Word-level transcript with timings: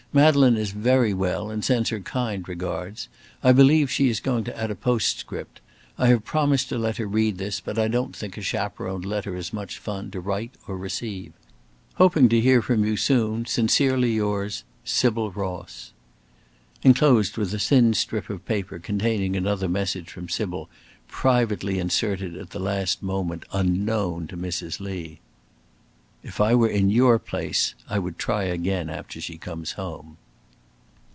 Madeleine 0.13 0.57
is 0.57 0.71
very 0.73 1.13
well, 1.13 1.49
and 1.49 1.63
sends 1.63 1.87
her 1.89 2.01
kind 2.01 2.45
regards. 2.49 3.07
I 3.41 3.53
believe 3.53 3.89
she 3.89 4.09
is 4.09 4.19
going 4.19 4.43
to 4.43 4.57
add 4.59 4.69
a 4.69 4.75
postscript. 4.75 5.61
I 5.97 6.07
have 6.07 6.25
promised 6.25 6.67
to 6.67 6.77
let 6.77 6.97
her 6.97 7.05
read 7.07 7.37
this, 7.37 7.61
but 7.61 7.79
I 7.79 7.87
don't 7.87 8.13
think 8.13 8.35
a 8.35 8.41
chaperoned 8.41 9.05
letter 9.05 9.37
is 9.37 9.53
much 9.53 9.77
fun 9.79 10.11
to 10.11 10.19
write 10.19 10.51
or 10.67 10.75
receive. 10.75 11.31
Hoping 11.93 12.27
to 12.27 12.41
hear 12.41 12.61
from 12.61 12.83
you 12.83 12.97
soon, 12.97 13.45
"Sincerely 13.45 14.11
yours, 14.11 14.65
"Sybil 14.83 15.31
Ross." 15.31 15.93
Enclosed 16.83 17.37
was 17.37 17.53
a 17.53 17.57
thin 17.59 17.93
strip 17.93 18.29
of 18.29 18.45
paper 18.45 18.79
containing 18.79 19.37
another 19.37 19.69
message 19.69 20.09
from 20.11 20.27
Sybil, 20.27 20.69
privately 21.07 21.79
inserted 21.79 22.35
at 22.35 22.49
the 22.49 22.59
last 22.59 23.01
moment 23.01 23.45
unknown 23.53 24.27
to 24.27 24.35
Mrs. 24.35 24.81
Lee 24.81 25.21
"If 26.23 26.39
I 26.39 26.53
were 26.53 26.67
in 26.69 26.91
your 26.91 27.17
place 27.17 27.73
I 27.89 27.97
would 27.97 28.19
try 28.19 28.43
again 28.43 28.91
after 28.91 29.19
she 29.19 29.39
comes 29.39 29.71
home." 29.71 30.17